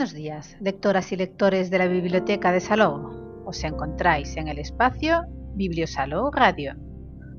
Buenos 0.00 0.14
días, 0.14 0.56
lectoras 0.60 1.12
y 1.12 1.16
lectores 1.16 1.68
de 1.68 1.76
la 1.76 1.86
Biblioteca 1.86 2.52
de 2.52 2.60
Saló. 2.60 3.42
Os 3.44 3.62
encontráis 3.64 4.34
en 4.38 4.48
el 4.48 4.58
espacio 4.58 5.26
Bibliosaló 5.56 6.30
Radio, 6.30 6.72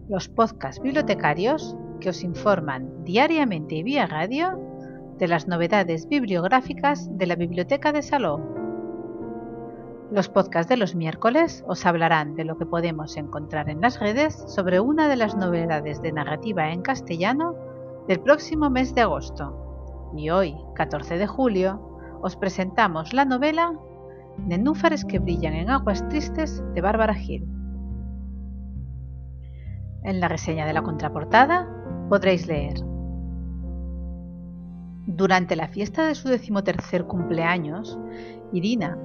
los 0.07 0.29
podcasts 0.29 0.79
bibliotecarios 0.79 1.75
que 1.99 2.09
os 2.09 2.23
informan 2.23 3.03
diariamente 3.03 3.73
y 3.73 3.81
vía 3.81 4.05
radio 4.05 4.59
de 5.17 5.27
las 5.27 5.47
novedades 5.47 6.07
bibliográficas 6.07 7.09
de 7.17 7.25
la 7.25 7.35
Biblioteca 7.35 7.91
de 7.91 8.03
Saló. 8.03 8.39
Los 10.11 10.29
podcasts 10.29 10.69
de 10.69 10.77
los 10.77 10.93
miércoles 10.93 11.63
os 11.67 11.83
hablarán 11.87 12.35
de 12.35 12.45
lo 12.45 12.59
que 12.59 12.67
podemos 12.67 13.17
encontrar 13.17 13.71
en 13.71 13.81
las 13.81 13.99
redes 13.99 14.35
sobre 14.45 14.79
una 14.79 15.09
de 15.09 15.15
las 15.15 15.35
novedades 15.35 15.99
de 16.03 16.11
narrativa 16.11 16.71
en 16.71 16.83
castellano 16.83 17.55
del 18.07 18.19
próximo 18.19 18.69
mes 18.69 18.93
de 18.93 19.01
agosto. 19.01 20.11
Y 20.15 20.29
hoy, 20.29 20.55
14 20.75 21.17
de 21.17 21.25
julio, 21.25 21.87
os 22.21 22.35
presentamos 22.35 23.13
la 23.13 23.25
novela 23.25 23.73
Nenúfares 24.37 25.05
que 25.05 25.19
brillan 25.19 25.53
en 25.53 25.69
aguas 25.69 26.07
tristes 26.09 26.63
de 26.73 26.81
Bárbara 26.81 27.13
Gil. 27.13 27.47
En 30.03 30.19
la 30.19 30.27
reseña 30.27 30.65
de 30.65 30.73
la 30.73 30.81
contraportada 30.81 31.69
podréis 32.09 32.47
leer. 32.47 32.83
Durante 35.05 35.55
la 35.55 35.67
fiesta 35.67 36.07
de 36.07 36.15
su 36.15 36.29
decimotercer 36.29 37.05
cumpleaños, 37.05 37.99
Irina, 38.51 38.97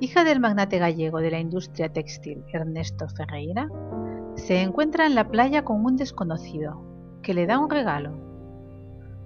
hija 0.00 0.24
del 0.24 0.40
magnate 0.40 0.78
gallego 0.78 1.18
de 1.18 1.30
la 1.30 1.40
industria 1.40 1.92
textil 1.92 2.44
Ernesto 2.52 3.08
Ferreira, 3.08 3.68
se 4.36 4.62
encuentra 4.62 5.06
en 5.06 5.14
la 5.14 5.28
playa 5.28 5.64
con 5.64 5.84
un 5.84 5.96
desconocido 5.96 6.84
que 7.22 7.34
le 7.34 7.46
da 7.46 7.58
un 7.58 7.68
regalo, 7.68 8.12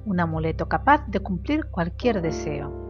un 0.07 0.19
amuleto 0.19 0.69
capaz 0.69 1.07
de 1.09 1.21
cumplir 1.21 1.67
cualquier 1.67 2.23
deseo. 2.23 2.82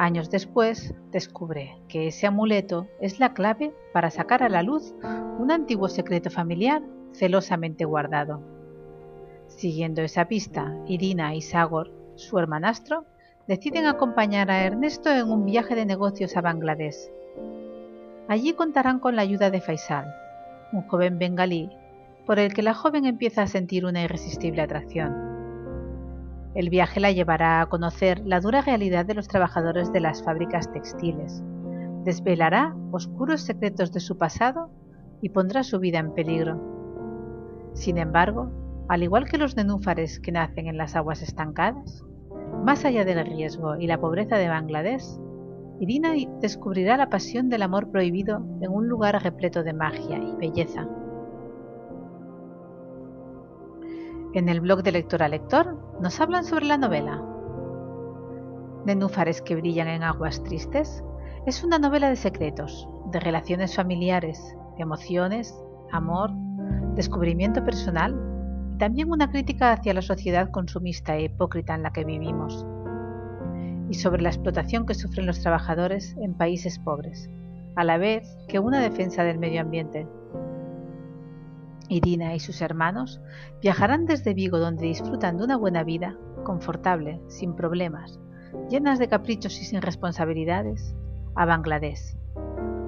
Años 0.00 0.30
después, 0.30 0.94
descubre 1.12 1.76
que 1.86 2.06
ese 2.06 2.26
amuleto 2.26 2.88
es 3.02 3.20
la 3.20 3.34
clave 3.34 3.74
para 3.92 4.10
sacar 4.10 4.42
a 4.42 4.48
la 4.48 4.62
luz 4.62 4.94
un 5.38 5.50
antiguo 5.50 5.90
secreto 5.90 6.30
familiar 6.30 6.80
celosamente 7.12 7.84
guardado. 7.84 8.40
Siguiendo 9.48 10.00
esa 10.00 10.24
pista, 10.24 10.74
Irina 10.86 11.34
y 11.34 11.42
Sagor, 11.42 11.92
su 12.14 12.38
hermanastro, 12.38 13.04
deciden 13.46 13.84
acompañar 13.84 14.50
a 14.50 14.64
Ernesto 14.64 15.10
en 15.10 15.30
un 15.30 15.44
viaje 15.44 15.74
de 15.74 15.84
negocios 15.84 16.34
a 16.34 16.40
Bangladesh. 16.40 17.10
Allí 18.26 18.54
contarán 18.54 19.00
con 19.00 19.16
la 19.16 19.22
ayuda 19.22 19.50
de 19.50 19.60
Faisal, 19.60 20.10
un 20.72 20.80
joven 20.88 21.18
bengalí, 21.18 21.68
por 22.24 22.38
el 22.38 22.54
que 22.54 22.62
la 22.62 22.72
joven 22.72 23.04
empieza 23.04 23.42
a 23.42 23.48
sentir 23.48 23.84
una 23.84 24.02
irresistible 24.02 24.62
atracción. 24.62 25.29
El 26.54 26.68
viaje 26.68 26.98
la 26.98 27.12
llevará 27.12 27.60
a 27.60 27.66
conocer 27.66 28.20
la 28.26 28.40
dura 28.40 28.60
realidad 28.60 29.06
de 29.06 29.14
los 29.14 29.28
trabajadores 29.28 29.92
de 29.92 30.00
las 30.00 30.22
fábricas 30.24 30.72
textiles, 30.72 31.42
desvelará 32.04 32.74
oscuros 32.90 33.42
secretos 33.42 33.92
de 33.92 34.00
su 34.00 34.18
pasado 34.18 34.70
y 35.22 35.28
pondrá 35.28 35.62
su 35.62 35.78
vida 35.78 35.98
en 35.98 36.12
peligro. 36.12 36.60
Sin 37.74 37.98
embargo, 37.98 38.50
al 38.88 39.04
igual 39.04 39.26
que 39.26 39.38
los 39.38 39.54
nenúfares 39.54 40.18
que 40.18 40.32
nacen 40.32 40.66
en 40.66 40.76
las 40.76 40.96
aguas 40.96 41.22
estancadas, 41.22 42.04
más 42.64 42.84
allá 42.84 43.04
del 43.04 43.24
riesgo 43.24 43.76
y 43.76 43.86
la 43.86 44.00
pobreza 44.00 44.36
de 44.36 44.48
Bangladesh, 44.48 45.04
Irina 45.78 46.12
descubrirá 46.40 46.96
la 46.96 47.08
pasión 47.08 47.48
del 47.48 47.62
amor 47.62 47.90
prohibido 47.90 48.44
en 48.60 48.70
un 48.70 48.88
lugar 48.88 49.22
repleto 49.22 49.62
de 49.62 49.72
magia 49.72 50.18
y 50.18 50.34
belleza. 50.36 50.88
En 54.32 54.48
el 54.48 54.60
blog 54.60 54.84
de 54.84 54.92
Lector 54.92 55.24
a 55.24 55.28
Lector 55.28 55.76
nos 56.00 56.20
hablan 56.20 56.44
sobre 56.44 56.66
la 56.66 56.76
novela. 56.76 57.20
Nenúfares 58.86 59.42
que 59.42 59.56
brillan 59.56 59.88
en 59.88 60.04
aguas 60.04 60.44
tristes 60.44 61.02
es 61.46 61.64
una 61.64 61.80
novela 61.80 62.08
de 62.08 62.14
secretos, 62.14 62.88
de 63.10 63.18
relaciones 63.18 63.74
familiares, 63.74 64.56
emociones, 64.78 65.52
amor, 65.90 66.30
descubrimiento 66.94 67.64
personal 67.64 68.14
y 68.72 68.78
también 68.78 69.10
una 69.10 69.28
crítica 69.28 69.72
hacia 69.72 69.94
la 69.94 70.02
sociedad 70.02 70.48
consumista 70.52 71.16
e 71.16 71.24
hipócrita 71.24 71.74
en 71.74 71.82
la 71.82 71.92
que 71.92 72.04
vivimos 72.04 72.64
y 73.88 73.94
sobre 73.94 74.22
la 74.22 74.28
explotación 74.28 74.86
que 74.86 74.94
sufren 74.94 75.26
los 75.26 75.40
trabajadores 75.40 76.16
en 76.20 76.34
países 76.34 76.78
pobres, 76.78 77.28
a 77.74 77.82
la 77.82 77.98
vez 77.98 78.38
que 78.46 78.60
una 78.60 78.80
defensa 78.80 79.24
del 79.24 79.40
medio 79.40 79.60
ambiente 79.60 80.06
Irina 81.90 82.34
y 82.34 82.40
sus 82.40 82.62
hermanos 82.62 83.20
viajarán 83.60 84.06
desde 84.06 84.32
Vigo 84.32 84.58
donde 84.58 84.86
disfrutan 84.86 85.36
de 85.36 85.44
una 85.44 85.56
buena 85.56 85.82
vida, 85.82 86.16
confortable, 86.44 87.20
sin 87.26 87.54
problemas, 87.54 88.20
llenas 88.70 88.98
de 88.98 89.08
caprichos 89.08 89.60
y 89.60 89.64
sin 89.64 89.82
responsabilidades, 89.82 90.94
a 91.34 91.44
Bangladesh. 91.44 92.16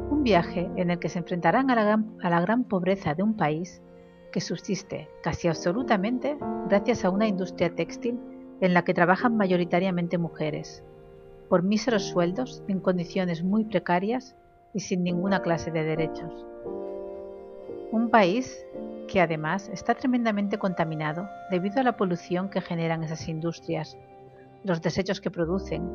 Un 0.09 0.23
viaje 0.23 0.71
en 0.77 0.91
el 0.91 0.99
que 1.01 1.09
se 1.09 1.19
enfrentarán 1.19 1.71
a 1.71 1.75
la, 1.75 1.85
gran, 1.85 2.17
a 2.23 2.31
la 2.31 2.41
gran 2.41 2.65
pobreza 2.65 3.15
de 3.15 3.25
un 3.25 3.37
país 3.37 3.83
que 4.31 4.41
subsiste 4.41 5.09
casi 5.23 5.49
absolutamente 5.49 6.39
gracias 6.69 7.05
a 7.05 7.11
una 7.11 7.27
industria 7.27 7.75
textil 7.75 8.21
en 8.61 8.73
la 8.73 8.85
que 8.85 8.95
trabajan 8.95 9.37
mayoritariamente 9.37 10.17
mujeres, 10.17 10.85
por 11.49 11.65
míseros 11.65 12.05
sueldos, 12.05 12.63
en 12.69 12.79
condiciones 12.79 13.43
muy 13.43 13.65
precarias 13.65 14.37
y 14.73 14.81
sin 14.81 15.03
ninguna 15.03 15.43
clase 15.43 15.73
de 15.73 15.83
derechos. 15.83 16.47
Un 17.91 18.09
país 18.09 18.65
que 19.09 19.21
además 19.21 19.69
está 19.73 19.95
tremendamente 19.95 20.59
contaminado 20.59 21.29
debido 21.51 21.81
a 21.81 21.83
la 21.83 21.97
polución 21.97 22.49
que 22.49 22.61
generan 22.61 23.03
esas 23.03 23.29
industrias, 23.29 23.97
los 24.65 24.81
desechos 24.81 25.21
que 25.21 25.31
producen 25.31 25.89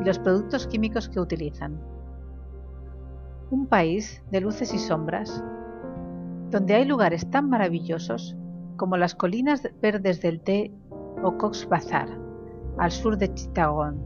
y 0.00 0.04
los 0.04 0.18
productos 0.18 0.66
químicos 0.66 1.08
que 1.08 1.20
utilizan. 1.20 1.80
Un 3.50 3.66
país 3.66 4.22
de 4.30 4.40
luces 4.40 4.72
y 4.72 4.78
sombras, 4.78 5.42
donde 6.50 6.74
hay 6.74 6.84
lugares 6.84 7.28
tan 7.30 7.48
maravillosos 7.48 8.36
como 8.76 8.96
las 8.96 9.14
colinas 9.14 9.68
verdes 9.80 10.20
del 10.20 10.40
Té 10.40 10.72
o 11.22 11.36
Cox 11.36 11.68
Bazar, 11.68 12.08
al 12.78 12.90
sur 12.90 13.16
de 13.16 13.32
Chittagong, 13.32 13.98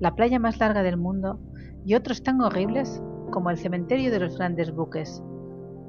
la 0.00 0.14
playa 0.14 0.38
más 0.38 0.58
larga 0.58 0.82
del 0.82 0.96
mundo, 0.96 1.38
y 1.84 1.94
otros 1.94 2.22
tan 2.22 2.40
horribles 2.40 3.02
como 3.30 3.50
el 3.50 3.58
cementerio 3.58 4.10
de 4.10 4.20
los 4.20 4.36
grandes 4.36 4.74
buques, 4.74 5.22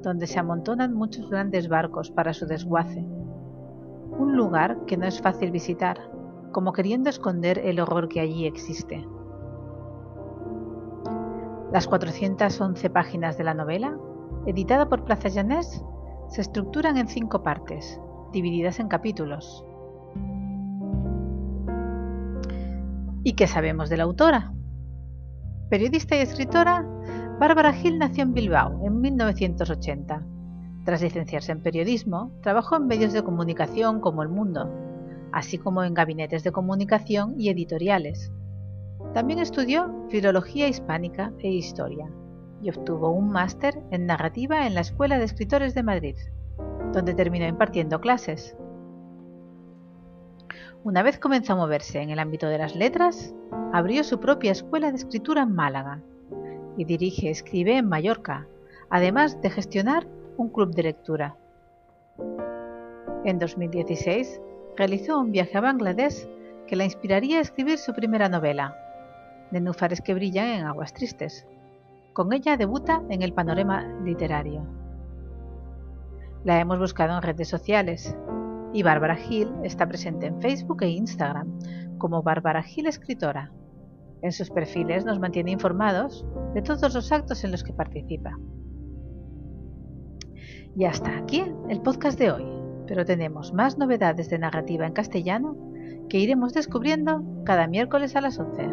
donde 0.01 0.27
se 0.27 0.39
amontonan 0.39 0.93
muchos 0.93 1.29
grandes 1.29 1.67
barcos 1.67 2.11
para 2.11 2.33
su 2.33 2.45
desguace. 2.45 3.07
Un 4.17 4.35
lugar 4.35 4.85
que 4.85 4.97
no 4.97 5.05
es 5.05 5.21
fácil 5.21 5.51
visitar, 5.51 5.99
como 6.51 6.73
queriendo 6.73 7.09
esconder 7.09 7.59
el 7.59 7.79
horror 7.79 8.07
que 8.07 8.19
allí 8.19 8.45
existe. 8.45 9.07
Las 11.71 11.87
411 11.87 12.89
páginas 12.89 13.37
de 13.37 13.43
la 13.43 13.53
novela, 13.53 13.97
editada 14.45 14.87
por 14.87 15.03
Plaza 15.03 15.27
Llanés, 15.27 15.83
se 16.29 16.41
estructuran 16.41 16.97
en 16.97 17.07
cinco 17.07 17.43
partes, 17.43 17.99
divididas 18.31 18.79
en 18.79 18.87
capítulos. 18.87 19.65
¿Y 23.23 23.33
qué 23.33 23.47
sabemos 23.47 23.89
de 23.89 23.97
la 23.97 24.03
autora? 24.03 24.53
Periodista 25.69 26.15
y 26.15 26.19
escritora, 26.19 26.85
Bárbara 27.39 27.71
Gil 27.71 27.99
nació 27.99 28.23
en 28.23 28.33
Bilbao 28.33 28.81
en 28.83 28.99
1980. 28.99 30.25
Tras 30.85 31.03
licenciarse 31.03 31.51
en 31.51 31.61
periodismo, 31.61 32.31
trabajó 32.41 32.77
en 32.77 32.87
medios 32.87 33.13
de 33.13 33.21
comunicación 33.21 33.99
como 34.01 34.23
El 34.23 34.29
Mundo, 34.29 34.67
así 35.31 35.59
como 35.59 35.83
en 35.83 35.93
gabinetes 35.93 36.43
de 36.43 36.51
comunicación 36.51 37.35
y 37.37 37.49
editoriales. 37.49 38.31
También 39.13 39.37
estudió 39.37 40.07
Filología 40.09 40.67
Hispánica 40.67 41.31
e 41.37 41.49
Historia 41.49 42.09
y 42.63 42.71
obtuvo 42.71 43.11
un 43.11 43.29
máster 43.29 43.83
en 43.91 44.07
narrativa 44.07 44.65
en 44.65 44.73
la 44.73 44.81
Escuela 44.81 45.19
de 45.19 45.25
Escritores 45.25 45.75
de 45.75 45.83
Madrid, 45.83 46.15
donde 46.91 47.13
terminó 47.13 47.45
impartiendo 47.45 48.01
clases. 48.01 48.57
Una 50.83 51.03
vez 51.03 51.19
comenzó 51.19 51.53
a 51.53 51.57
moverse 51.57 52.01
en 52.01 52.09
el 52.09 52.17
ámbito 52.17 52.47
de 52.47 52.57
las 52.57 52.75
letras, 52.75 53.35
abrió 53.73 54.03
su 54.03 54.19
propia 54.19 54.53
escuela 54.53 54.89
de 54.89 54.97
escritura 54.97 55.43
en 55.43 55.53
Málaga 55.53 56.01
y 56.77 56.85
dirige 56.85 57.29
Escribe 57.29 57.77
en 57.77 57.89
Mallorca, 57.89 58.47
además 58.89 59.41
de 59.41 59.49
gestionar 59.49 60.07
un 60.37 60.49
club 60.49 60.73
de 60.73 60.83
lectura. 60.83 61.35
En 63.25 63.39
2016 63.39 64.39
realizó 64.77 65.19
un 65.19 65.31
viaje 65.31 65.57
a 65.57 65.61
Bangladesh 65.61 66.27
que 66.67 66.75
la 66.75 66.85
inspiraría 66.85 67.39
a 67.39 67.41
escribir 67.41 67.77
su 67.77 67.93
primera 67.93 68.29
novela, 68.29 68.75
Nenúfares 69.51 70.01
que 70.01 70.13
brillan 70.13 70.47
en 70.47 70.65
aguas 70.65 70.93
tristes. 70.93 71.47
Con 72.13 72.33
ella 72.33 72.57
debuta 72.57 73.01
en 73.09 73.21
el 73.21 73.33
panorama 73.33 73.83
literario. 74.03 74.65
La 76.43 76.59
hemos 76.59 76.79
buscado 76.79 77.15
en 77.15 77.21
redes 77.21 77.47
sociales 77.47 78.15
y 78.73 78.83
Bárbara 78.83 79.15
Gil 79.15 79.49
está 79.63 79.87
presente 79.87 80.25
en 80.25 80.41
Facebook 80.41 80.83
e 80.83 80.89
Instagram 80.89 81.47
como 81.97 82.23
Bárbara 82.23 82.61
Gil 82.61 82.87
Escritora. 82.87 83.51
En 84.21 84.31
sus 84.31 84.49
perfiles 84.49 85.05
nos 85.05 85.19
mantiene 85.19 85.51
informados 85.51 86.25
de 86.53 86.61
todos 86.61 86.93
los 86.93 87.11
actos 87.11 87.43
en 87.43 87.51
los 87.51 87.63
que 87.63 87.73
participa. 87.73 88.37
Y 90.75 90.85
hasta 90.85 91.17
aquí 91.17 91.43
el 91.69 91.81
podcast 91.81 92.19
de 92.19 92.31
hoy, 92.31 92.45
pero 92.87 93.05
tenemos 93.05 93.53
más 93.53 93.77
novedades 93.77 94.29
de 94.29 94.39
narrativa 94.39 94.85
en 94.85 94.93
castellano 94.93 95.55
que 96.09 96.19
iremos 96.19 96.53
descubriendo 96.53 97.23
cada 97.45 97.67
miércoles 97.67 98.15
a 98.15 98.21
las 98.21 98.39
11. 98.39 98.69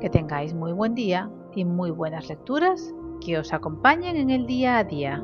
Que 0.00 0.10
tengáis 0.10 0.54
muy 0.54 0.72
buen 0.72 0.94
día 0.94 1.30
y 1.54 1.64
muy 1.64 1.90
buenas 1.90 2.28
lecturas 2.28 2.94
que 3.20 3.38
os 3.38 3.52
acompañen 3.52 4.16
en 4.16 4.30
el 4.30 4.46
día 4.46 4.78
a 4.78 4.84
día. 4.84 5.22